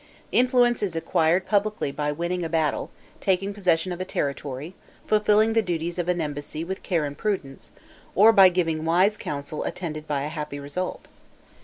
Influence 0.31 0.81
is 0.81 0.95
acquired 0.95 1.45
publicly 1.45 1.91
by 1.91 2.11
winning 2.11 2.43
a 2.43 2.49
battle, 2.49 2.89
taking 3.19 3.53
possession 3.53 3.91
of 3.91 4.01
a 4.01 4.03
territory, 4.03 4.73
fulfilling 5.05 5.53
the 5.53 5.61
duties 5.61 5.99
of 5.99 6.09
an 6.09 6.19
embassy 6.19 6.63
with 6.63 6.81
care 6.81 7.05
and 7.05 7.15
prudence, 7.15 7.69
or 8.15 8.31
by 8.33 8.49
giving 8.49 8.83
wise 8.83 9.15
counsel 9.15 9.63
attended 9.63 10.07
by 10.07 10.23
a 10.23 10.29
happy 10.29 10.59
result. 10.59 11.07